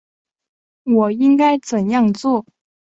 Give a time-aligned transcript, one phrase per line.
[0.95, 2.43] 我应该怎样做？